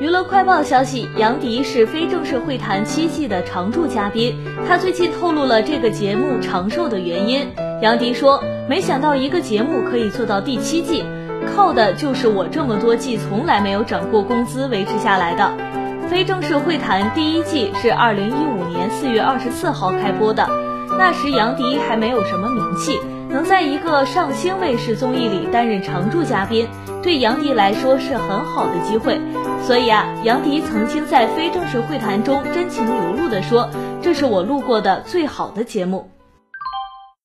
[0.00, 4.34] 娱乐快报消息，杨迪是非正式会谈七季的常驻嘉宾。
[4.66, 7.46] 他最近透露了这个节目长寿的原因。
[7.82, 11.04] 杨迪说：“没想到一个节目可以做到第七季，
[11.54, 15.52] 靠的就是我这么多季从来没有涨过工资维持下来的。”
[16.08, 20.48] 非正式会谈第一季是二零一五年四月二十四号开播的，
[20.98, 23.00] 那时杨迪还没有什么名气。
[23.28, 26.66] 能在一个上星卫视综艺里担任常驻嘉宾，
[27.00, 29.20] 对杨迪来说是很好的机会。
[29.62, 33.70] 所以啊，杨迪曾经在非正式会谈中真情流露的说
[34.02, 36.10] ：“这是我录过的最好的节目。”